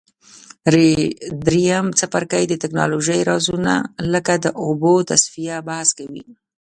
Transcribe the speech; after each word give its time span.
دریم 1.45 1.85
څپرکی 1.99 2.43
د 2.47 2.53
تکنالوژۍ 2.63 3.19
رازونه 3.29 3.73
لکه 4.13 4.33
د 4.43 4.45
اوبو 4.63 4.93
تصفیه 5.09 5.57
بحث 5.69 5.89
کوي. 5.99 6.23